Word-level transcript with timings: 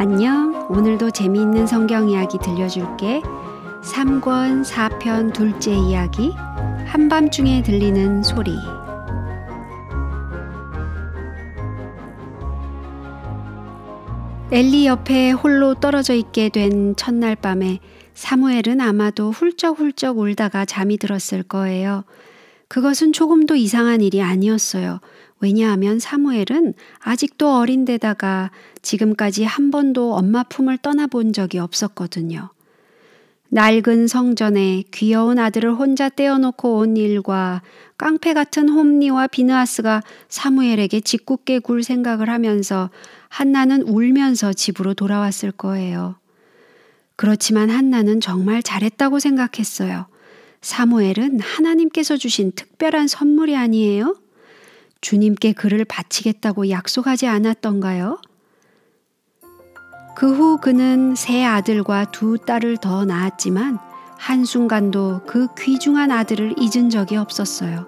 안녕. 0.00 0.68
오늘도 0.70 1.10
재미있는 1.10 1.66
성경 1.66 2.08
이야기 2.08 2.38
들려줄게. 2.38 3.20
3권 3.82 4.64
4편 4.64 5.32
둘째 5.32 5.72
이야기. 5.74 6.30
한밤중에 6.86 7.64
들리는 7.64 8.22
소리. 8.22 8.52
엘리 14.52 14.86
옆에 14.86 15.32
홀로 15.32 15.74
떨어져 15.74 16.14
있게 16.14 16.48
된 16.48 16.94
첫날 16.94 17.34
밤에 17.34 17.80
사무엘은 18.14 18.80
아마도 18.80 19.32
훌쩍훌쩍 19.32 20.20
울다가 20.20 20.64
잠이 20.64 20.98
들었을 20.98 21.42
거예요. 21.42 22.04
그것은 22.68 23.12
조금도 23.12 23.56
이상한 23.56 24.00
일이 24.00 24.22
아니었어요. 24.22 25.00
왜냐하면 25.40 25.98
사무엘은 25.98 26.74
아직도 26.98 27.56
어린데다가 27.56 28.50
지금까지 28.82 29.44
한 29.44 29.70
번도 29.70 30.14
엄마 30.14 30.42
품을 30.42 30.78
떠나본 30.78 31.32
적이 31.32 31.58
없었거든요. 31.58 32.50
낡은 33.50 34.08
성전에 34.08 34.84
귀여운 34.92 35.38
아들을 35.38 35.74
혼자 35.74 36.08
떼어놓고 36.08 36.78
온 36.78 36.96
일과 36.96 37.62
깡패 37.96 38.34
같은 38.34 38.68
홈니와 38.68 39.26
비느하스가 39.26 40.02
사무엘에게 40.28 41.00
짓궂게 41.00 41.60
굴 41.60 41.82
생각을 41.82 42.28
하면서 42.28 42.90
한나는 43.28 43.82
울면서 43.82 44.52
집으로 44.52 44.92
돌아왔을 44.94 45.50
거예요. 45.52 46.16
그렇지만 47.16 47.70
한나는 47.70 48.20
정말 48.20 48.62
잘했다고 48.62 49.18
생각했어요. 49.18 50.06
사무엘은 50.60 51.40
하나님께서 51.40 52.16
주신 52.16 52.52
특별한 52.52 53.08
선물이 53.08 53.56
아니에요? 53.56 54.14
주님께 55.00 55.52
그를 55.52 55.84
바치겠다고 55.84 56.70
약속하지 56.70 57.26
않았던가요? 57.26 58.18
그 60.16 60.32
후 60.32 60.58
그는 60.60 61.14
세 61.14 61.44
아들과 61.44 62.06
두 62.06 62.38
딸을 62.38 62.78
더 62.78 63.04
낳았지만 63.04 63.78
한순간도 64.18 65.22
그 65.26 65.46
귀중한 65.56 66.10
아들을 66.10 66.56
잊은 66.58 66.90
적이 66.90 67.16
없었어요. 67.18 67.86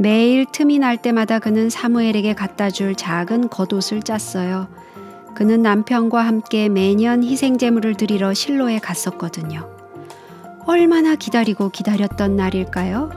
매일 0.00 0.46
틈이 0.50 0.80
날 0.80 0.96
때마다 1.00 1.38
그는 1.38 1.70
사무엘에게 1.70 2.34
갖다 2.34 2.70
줄 2.70 2.96
작은 2.96 3.50
겉옷을 3.50 4.02
짰어요. 4.02 4.66
그는 5.36 5.62
남편과 5.62 6.26
함께 6.26 6.68
매년 6.68 7.22
희생제물을 7.22 7.94
드리러 7.94 8.34
실로에 8.34 8.80
갔었거든요. 8.80 9.70
얼마나 10.66 11.14
기다리고 11.14 11.70
기다렸던 11.70 12.34
날일까요? 12.34 13.10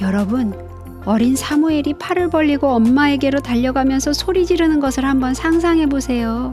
여러분, 0.00 0.71
어린 1.04 1.34
사무엘이 1.34 1.94
팔을 1.94 2.30
벌리고 2.30 2.68
엄마에게로 2.68 3.40
달려가면서 3.40 4.12
소리 4.12 4.46
지르는 4.46 4.78
것을 4.78 5.04
한번 5.04 5.34
상상해 5.34 5.86
보세요. 5.86 6.52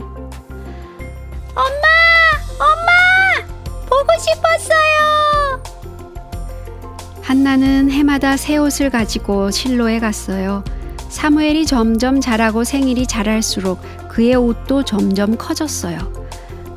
엄마! 1.54 1.88
엄마! 2.58 3.48
보고 3.88 4.08
싶었어요! 4.20 5.62
한나는 7.22 7.92
해마다 7.92 8.38
새 8.38 8.58
옷을 8.58 8.90
가지고 8.90 9.52
실로에 9.52 10.00
갔어요. 10.00 10.64
사무엘이 11.10 11.68
점점 11.68 12.20
자라고 12.20 12.64
생일이 12.64 13.06
자랄수록 13.06 13.80
그의 14.08 14.34
옷도 14.34 14.84
점점 14.84 15.38
커졌어요. 15.38 16.00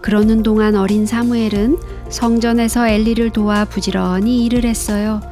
그러는 0.03 0.43
동안 0.43 0.75
어린 0.75 1.07
사무엘은 1.07 1.79
성전에서 2.11 2.89
엘리를 2.89 3.31
도와 3.31 3.65
부지런히 3.65 4.45
일을 4.45 4.65
했어요. 4.65 5.23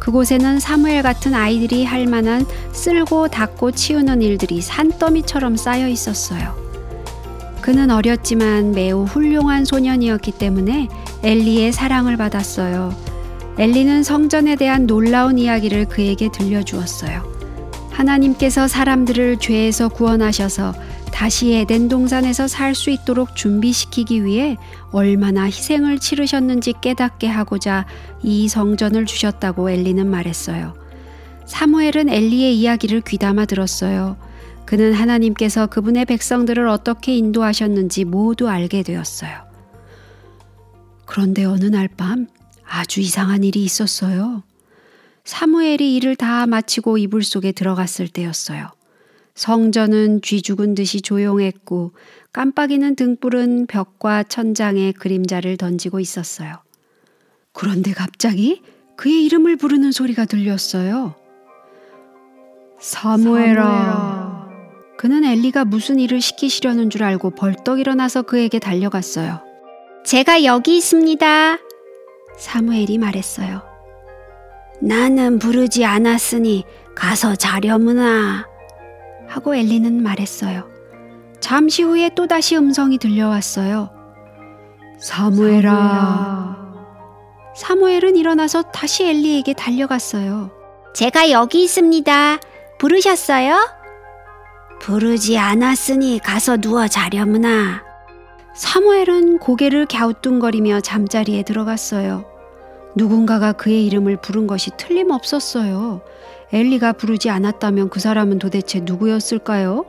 그곳에는 0.00 0.58
사무엘 0.58 1.02
같은 1.02 1.34
아이들이 1.34 1.84
할 1.84 2.06
만한 2.06 2.44
쓸고 2.72 3.28
닦고 3.28 3.72
치우는 3.72 4.22
일들이 4.22 4.60
산더미처럼 4.60 5.56
쌓여 5.56 5.86
있었어요. 5.88 6.58
그는 7.60 7.90
어렸지만 7.90 8.72
매우 8.72 9.04
훌륭한 9.04 9.64
소년이었기 9.64 10.32
때문에 10.32 10.88
엘리의 11.22 11.72
사랑을 11.72 12.16
받았어요. 12.16 12.94
엘리는 13.58 14.02
성전에 14.02 14.56
대한 14.56 14.86
놀라운 14.86 15.38
이야기를 15.38 15.84
그에게 15.84 16.30
들려주었어요. 16.32 17.22
하나님께서 17.90 18.66
사람들을 18.66 19.36
죄에서 19.36 19.90
구원하셔서 19.90 20.72
다시 21.12 21.52
에덴 21.52 21.88
동산에서 21.88 22.48
살 22.48 22.74
수 22.74 22.90
있도록 22.90 23.36
준비시키기 23.36 24.24
위해 24.24 24.56
얼마나 24.90 25.44
희생을 25.44 25.98
치르셨는지 25.98 26.74
깨닫게 26.80 27.26
하고자 27.26 27.86
이 28.22 28.48
성전을 28.48 29.06
주셨다고 29.06 29.70
엘리는 29.70 30.06
말했어요. 30.06 30.74
사무엘은 31.46 32.08
엘리의 32.08 32.58
이야기를 32.58 33.02
귀담아 33.02 33.46
들었어요. 33.46 34.16
그는 34.64 34.92
하나님께서 34.92 35.66
그분의 35.66 36.04
백성들을 36.04 36.68
어떻게 36.68 37.16
인도하셨는지 37.16 38.04
모두 38.04 38.48
알게 38.48 38.82
되었어요. 38.84 39.50
그런데 41.06 41.44
어느 41.44 41.64
날 41.64 41.88
밤 41.88 42.28
아주 42.64 43.00
이상한 43.00 43.42
일이 43.42 43.64
있었어요. 43.64 44.44
사무엘이 45.24 45.96
일을 45.96 46.14
다 46.14 46.46
마치고 46.46 46.98
이불 46.98 47.24
속에 47.24 47.50
들어갔을 47.52 48.06
때였어요. 48.08 48.68
성전은 49.40 50.20
쥐 50.20 50.42
죽은 50.42 50.74
듯이 50.74 51.00
조용했고 51.00 51.92
깜빡이는 52.30 52.94
등불은 52.94 53.68
벽과 53.68 54.24
천장에 54.24 54.92
그림자를 54.92 55.56
던지고 55.56 55.98
있었어요. 55.98 56.56
그런데 57.54 57.92
갑자기 57.92 58.60
그의 58.96 59.24
이름을 59.24 59.56
부르는 59.56 59.92
소리가 59.92 60.26
들렸어요. 60.26 61.14
사무엘아. 62.80 64.50
그는 64.98 65.24
엘리가 65.24 65.64
무슨 65.64 65.98
일을 65.98 66.20
시키시려는 66.20 66.90
줄 66.90 67.02
알고 67.02 67.30
벌떡 67.30 67.80
일어나서 67.80 68.20
그에게 68.20 68.58
달려갔어요. 68.58 69.40
제가 70.04 70.44
여기 70.44 70.76
있습니다. 70.76 71.56
사무엘이 72.36 72.98
말했어요. 72.98 73.62
나는 74.82 75.38
부르지 75.38 75.86
않았으니 75.86 76.64
가서 76.94 77.36
자려무나. 77.36 78.50
하고 79.30 79.54
엘리는 79.54 80.02
말했어요. 80.02 80.68
잠시 81.38 81.82
후에 81.82 82.10
또다시 82.16 82.56
음성이 82.56 82.98
들려왔어요. 82.98 83.90
사무엘아. 84.98 86.56
사무엘은 87.56 88.16
일어나서 88.16 88.62
다시 88.62 89.04
엘리에게 89.04 89.54
달려갔어요. 89.54 90.50
제가 90.94 91.30
여기 91.30 91.62
있습니다. 91.64 92.38
부르셨어요? 92.78 93.56
부르지 94.80 95.38
않았으니 95.38 96.18
가서 96.18 96.56
누워 96.56 96.88
자려무나. 96.88 97.84
사무엘은 98.56 99.38
고개를 99.38 99.86
갸우뚱거리며 99.86 100.80
잠자리에 100.80 101.44
들어갔어요. 101.44 102.24
누군가가 102.94 103.52
그의 103.52 103.86
이름을 103.86 104.16
부른 104.18 104.46
것이 104.46 104.70
틀림없었어요. 104.76 106.00
엘리가 106.52 106.94
부르지 106.94 107.30
않았다면 107.30 107.90
그 107.90 108.00
사람은 108.00 108.38
도대체 108.38 108.80
누구였을까요? 108.80 109.84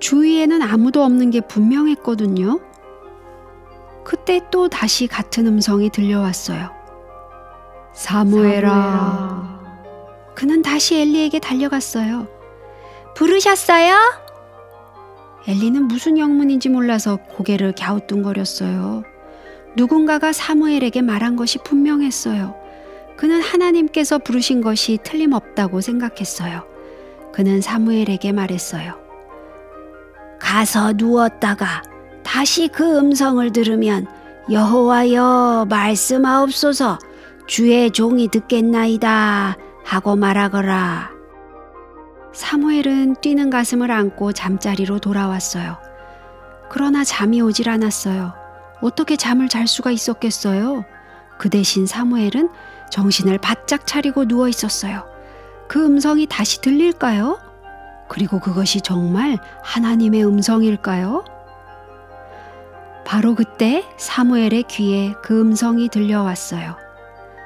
주위에는 0.00 0.62
아무도 0.62 1.04
없는 1.04 1.30
게 1.30 1.40
분명했거든요. 1.40 2.60
그때 4.04 4.40
또 4.50 4.68
다시 4.68 5.06
같은 5.06 5.46
음성이 5.46 5.90
들려왔어요. 5.90 6.70
사무엘아. 7.94 8.68
사무엘아. 8.68 9.62
그는 10.34 10.62
다시 10.62 10.96
엘리에게 10.96 11.38
달려갔어요. 11.38 12.26
부르셨어요? 13.14 13.94
엘리는 15.46 15.84
무슨 15.84 16.18
영문인지 16.18 16.68
몰라서 16.68 17.16
고개를 17.16 17.74
갸우뚱거렸어요. 17.78 19.04
누군가가 19.76 20.32
사무엘에게 20.32 21.02
말한 21.02 21.36
것이 21.36 21.58
분명했어요. 21.58 22.54
그는 23.16 23.40
하나님께서 23.40 24.18
부르신 24.18 24.60
것이 24.60 24.98
틀림없다고 25.02 25.80
생각했어요. 25.80 26.64
그는 27.32 27.60
사무엘에게 27.60 28.32
말했어요. 28.32 29.00
가서 30.38 30.92
누웠다가 30.96 31.82
다시 32.22 32.68
그 32.68 32.98
음성을 32.98 33.50
들으면 33.52 34.06
여호와여 34.50 35.66
말씀하옵소서 35.68 36.98
주의 37.46 37.90
종이 37.90 38.28
듣겠나이다 38.28 39.56
하고 39.84 40.16
말하거라. 40.16 41.10
사무엘은 42.32 43.16
뛰는 43.20 43.50
가슴을 43.50 43.90
안고 43.90 44.32
잠자리로 44.32 44.98
돌아왔어요. 44.98 45.76
그러나 46.70 47.04
잠이 47.04 47.40
오질 47.40 47.68
않았어요. 47.68 48.41
어떻게 48.82 49.16
잠을 49.16 49.48
잘 49.48 49.66
수가 49.66 49.90
있었겠어요? 49.90 50.84
그 51.38 51.48
대신 51.48 51.86
사무엘은 51.86 52.50
정신을 52.90 53.38
바짝 53.38 53.86
차리고 53.86 54.26
누워 54.26 54.48
있었어요. 54.48 55.04
그 55.68 55.82
음성이 55.84 56.26
다시 56.26 56.60
들릴까요? 56.60 57.38
그리고 58.08 58.38
그것이 58.38 58.82
정말 58.82 59.38
하나님의 59.62 60.26
음성일까요? 60.26 61.24
바로 63.06 63.34
그때 63.34 63.84
사무엘의 63.96 64.64
귀에 64.64 65.14
그 65.22 65.40
음성이 65.40 65.88
들려왔어요. 65.88 66.76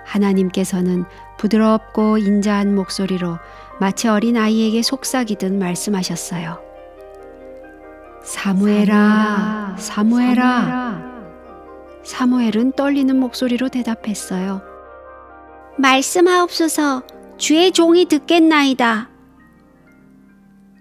하나님께서는 0.04 1.04
부드럽고 1.38 2.18
인자한 2.18 2.74
목소리로 2.74 3.38
마치 3.78 4.08
어린 4.08 4.36
아이에게 4.36 4.82
속삭이듯 4.82 5.52
말씀하셨어요. 5.52 6.60
사무엘아, 8.24 9.76
사무엘아. 9.78 10.34
사무엘 10.34 11.15
은 12.56 12.72
떨리는 12.72 13.18
목소리로 13.18 13.68
대답했어요. 13.68 14.62
말씀하옵소서 15.78 17.02
주의 17.36 17.72
종이 17.72 18.06
듣겠나이다. 18.06 19.10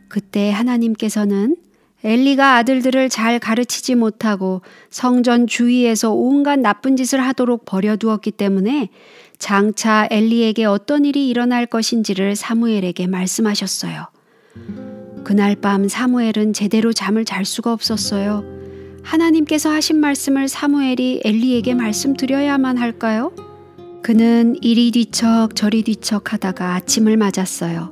그때 0.08 0.52
하나님께서는 0.52 1.58
엘리가 2.04 2.56
아들들을 2.58 3.10
잘 3.10 3.40
가르치지 3.40 3.96
못하고 3.96 4.62
성전 4.92 5.48
주위에서 5.48 6.12
온갖 6.14 6.60
나쁜 6.60 6.96
짓을 6.96 7.20
하도록 7.20 7.66
버려두었기 7.66 8.32
때문에 8.32 8.90
장차 9.40 10.08
엘리에게 10.12 10.66
어떤 10.66 11.04
일이 11.04 11.28
일어날 11.28 11.66
것인지를 11.66 12.36
사무엘에게 12.36 13.08
말씀하셨어요. 13.08 14.08
그날 15.24 15.56
밤 15.56 15.88
사무엘은 15.88 16.54
제대로 16.54 16.94
잠을 16.94 17.26
잘 17.26 17.44
수가 17.44 17.74
없었어요. 17.74 18.55
하나님께서 19.06 19.70
하신 19.70 20.00
말씀을 20.00 20.48
사무엘이 20.48 21.22
엘리에게 21.24 21.76
말씀드려야만 21.76 22.78
할까요? 22.78 23.32
그는 24.02 24.56
이리 24.62 24.92
뒤척 24.92 25.56
저리 25.56 25.84
뒤척 25.84 26.34
하다가 26.34 26.74
아침을 26.74 27.16
맞았어요. 27.16 27.92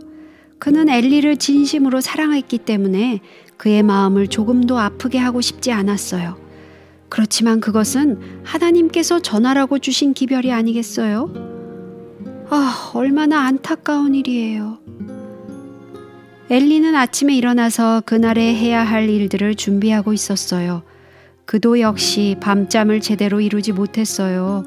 그는 0.58 0.90
엘리를 0.90 1.38
진심으로 1.38 2.02
사랑했기 2.02 2.58
때문에 2.60 3.22
그의 3.58 3.84
마음을 3.84 4.28
조금도 4.28 4.80
아프게 4.80 5.20
하고 5.20 5.40
싶지 5.40 5.72
않았어요. 5.72 6.36
그렇지만 7.10 7.60
그것은 7.60 8.42
하나님께서 8.44 9.20
전하라고 9.20 9.78
주신 9.80 10.14
기별이 10.14 10.52
아니겠어요? 10.52 11.32
아, 12.50 12.92
얼마나 12.96 13.42
안타까운 13.42 14.16
일이에요. 14.16 14.80
엘리는 16.50 16.96
아침에 16.96 17.36
일어나서 17.36 18.02
그날에 18.06 18.56
해야 18.56 18.84
할 18.84 19.10
일들을 19.10 19.56
준비하고 19.56 20.14
있었어요. 20.14 20.82
그도 21.54 21.80
역시 21.80 22.36
밤잠을 22.42 23.00
제대로 23.00 23.40
이루지 23.40 23.74
못했어요. 23.74 24.64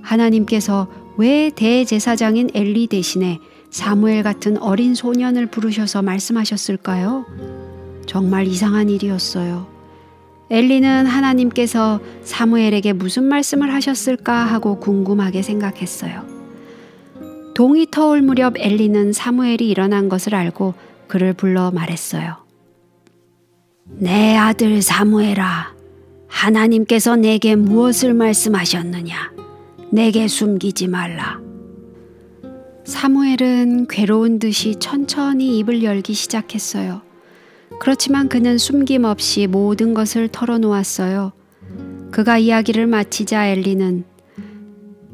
하나님께서 0.00 0.88
왜 1.18 1.50
대제사장인 1.54 2.48
엘리 2.54 2.86
대신에 2.86 3.38
사무엘 3.68 4.22
같은 4.22 4.56
어린 4.56 4.94
소년을 4.94 5.48
부르셔서 5.48 6.00
말씀하셨을까요? 6.00 7.26
정말 8.06 8.46
이상한 8.46 8.88
일이었어요. 8.88 9.66
엘리는 10.48 11.04
하나님께서 11.04 12.00
사무엘에게 12.22 12.94
무슨 12.94 13.24
말씀을 13.24 13.74
하셨을까 13.74 14.32
하고 14.32 14.80
궁금하게 14.80 15.42
생각했어요. 15.42 16.24
동이 17.54 17.86
터올 17.90 18.22
무렵 18.22 18.54
엘리는 18.56 19.12
사무엘이 19.12 19.68
일어난 19.68 20.08
것을 20.08 20.34
알고 20.34 20.72
그를 21.06 21.34
불러 21.34 21.70
말했어요. 21.70 22.36
내 23.98 24.36
아들 24.36 24.80
사무엘아, 24.80 25.79
하나님께서 26.30 27.16
내게 27.16 27.56
무엇을 27.56 28.14
말씀하셨느냐? 28.14 29.32
내게 29.90 30.28
숨기지 30.28 30.88
말라. 30.88 31.38
사무엘은 32.84 33.88
괴로운 33.88 34.38
듯이 34.38 34.76
천천히 34.76 35.58
입을 35.58 35.82
열기 35.82 36.14
시작했어요. 36.14 37.02
그렇지만 37.78 38.28
그는 38.28 38.56
숨김없이 38.56 39.46
모든 39.46 39.92
것을 39.92 40.28
털어놓았어요. 40.28 41.32
그가 42.10 42.38
이야기를 42.38 42.86
마치자 42.86 43.46
엘리는 43.46 44.04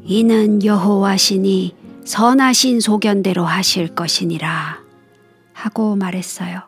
이는 0.03 0.63
여호와시니 0.63 1.75
선하신 2.05 2.79
소견대로 2.79 3.43
하실 3.43 3.89
것이니라 3.89 4.79
하고 5.53 5.95
말했어요. 5.95 6.61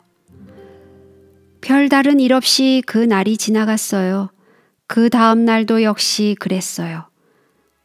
별다른 1.62 2.20
일 2.20 2.34
없이 2.34 2.84
그 2.86 2.98
날이 2.98 3.38
지나갔어요. 3.38 4.30
그 4.90 5.12
다음 5.12 5.46
날도 5.46 5.84
역시 5.84 6.36
그랬어요. 6.40 7.04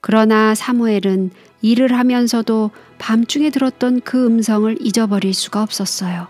그러나 0.01 0.55
사무엘은 0.55 1.33
일을 1.61 1.93
하면서도 1.93 2.71
밤중에 2.97 3.51
들었던 3.51 4.01
그 4.01 4.25
음성을 4.25 4.75
잊어버릴 4.81 5.35
수가 5.35 5.62
없었어요. 5.62 6.29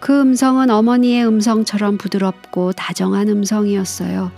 그 0.00 0.18
음성은 0.18 0.70
어머니의 0.70 1.26
음성처럼 1.26 1.98
부드럽고 1.98 2.72
다정한 2.72 3.28
음성이었어요. 3.28 4.32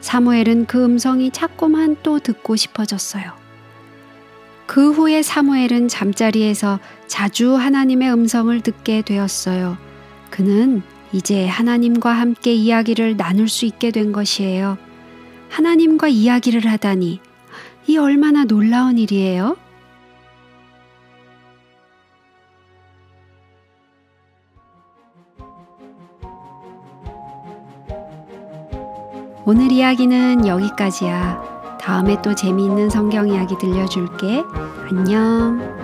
사무엘은 0.00 0.66
그 0.66 0.84
음성이 0.84 1.32
자꾸만 1.32 1.96
또 2.04 2.20
듣고 2.20 2.54
싶어졌어요. 2.54 3.32
그 4.66 4.92
후에 4.92 5.22
사무엘은 5.22 5.88
잠자리에서 5.88 6.78
자주 7.08 7.56
하나님의 7.56 8.12
음성을 8.12 8.60
듣게 8.60 9.02
되었어요. 9.02 9.76
그는 10.30 10.82
이제 11.12 11.48
하나님과 11.48 12.12
함께 12.12 12.54
이야기를 12.54 13.16
나눌 13.16 13.48
수 13.48 13.66
있게 13.66 13.90
된 13.90 14.12
것이에요. 14.12 14.78
하나님과 15.52 16.08
이야기를 16.08 16.66
하다니, 16.66 17.20
이 17.86 17.98
얼마나 17.98 18.44
놀라운 18.44 18.96
일이에요? 18.96 19.56
오늘 29.44 29.70
이야기는 29.70 30.46
여기까지야. 30.46 31.78
다음에 31.78 32.16
또 32.22 32.34
재미있는 32.34 32.88
성경 32.88 33.28
이야기 33.28 33.54
들려줄게. 33.58 34.42
안녕. 34.90 35.81